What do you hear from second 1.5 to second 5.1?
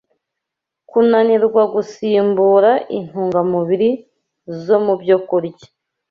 Gusimbura Intungamubiri zo mu